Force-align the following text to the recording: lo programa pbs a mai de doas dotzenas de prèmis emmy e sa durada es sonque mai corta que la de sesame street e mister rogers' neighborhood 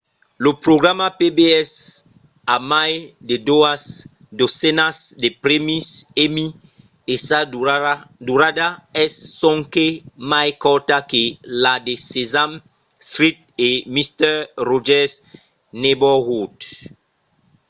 lo 0.43 0.51
programa 0.65 1.07
pbs 1.17 1.69
a 2.53 2.55
mai 2.71 2.93
de 3.29 3.35
doas 3.49 3.81
dotzenas 4.39 4.97
de 5.21 5.29
prèmis 5.43 5.87
emmy 6.25 6.47
e 7.13 7.15
sa 7.27 7.39
durada 8.27 8.67
es 9.05 9.13
sonque 9.39 9.87
mai 10.31 10.49
corta 10.65 10.97
que 11.11 11.23
la 11.63 11.73
de 11.87 11.95
sesame 12.11 12.55
street 13.07 13.37
e 13.67 13.69
mister 13.95 14.33
rogers' 14.69 15.17
neighborhood 15.83 16.55